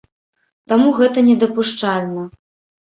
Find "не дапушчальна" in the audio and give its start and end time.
1.29-2.29